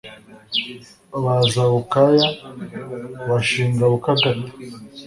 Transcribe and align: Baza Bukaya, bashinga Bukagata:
Baza 1.23 1.63
Bukaya, 1.71 2.27
bashinga 3.29 3.83
Bukagata: 3.91 4.47